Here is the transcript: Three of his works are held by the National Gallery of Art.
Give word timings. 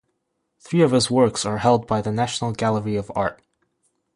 Three 0.59 0.81
of 0.81 0.93
his 0.93 1.11
works 1.11 1.45
are 1.45 1.59
held 1.59 1.85
by 1.85 2.01
the 2.01 2.11
National 2.11 2.53
Gallery 2.53 2.95
of 2.95 3.11
Art. 3.15 3.39